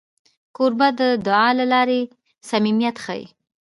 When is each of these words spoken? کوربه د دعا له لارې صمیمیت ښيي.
کوربه 0.55 0.87
د 0.99 1.01
دعا 1.25 1.49
له 1.59 1.65
لارې 1.73 1.99
صمیمیت 2.49 2.95
ښيي. 3.03 3.25